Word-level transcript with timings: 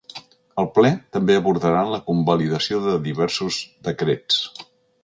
El 0.61 0.69
ple 0.77 0.89
també 1.17 1.35
abordarà 1.41 1.83
la 1.91 2.01
convalidació 2.09 2.81
de 2.87 2.99
diversos 3.11 3.63
decrets. 3.91 4.43